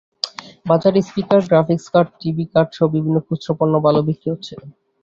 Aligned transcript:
বাজারে 0.65 0.99
speaker, 1.01 1.41
graphics 1.47 1.87
card, 1.93 2.09
TV 2.19 2.45
কার্ডসহ 2.53 2.85
বিভিন্ন 2.95 3.17
খুচরা 3.27 3.53
পণ্য 3.59 3.73
ভালো 3.85 3.99
বিক্রি 4.07 4.27
হচ্ছে। 4.33 4.53